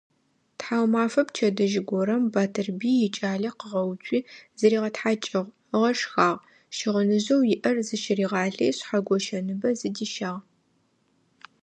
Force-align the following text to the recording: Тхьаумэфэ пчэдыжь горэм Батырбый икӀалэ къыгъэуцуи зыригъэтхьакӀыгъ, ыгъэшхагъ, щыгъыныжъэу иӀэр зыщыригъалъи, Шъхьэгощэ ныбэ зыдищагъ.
Тхьаумэфэ 0.57 1.21
пчэдыжь 1.27 1.79
горэм 1.89 2.23
Батырбый 2.33 2.95
икӀалэ 3.07 3.49
къыгъэуцуи 3.59 4.19
зыригъэтхьакӀыгъ, 4.59 5.43
ыгъэшхагъ, 5.75 6.41
щыгъыныжъэу 6.75 7.41
иӀэр 7.53 7.77
зыщыригъалъи, 7.87 8.75
Шъхьэгощэ 8.77 9.39
ныбэ 9.47 9.69
зыдищагъ. 9.79 10.39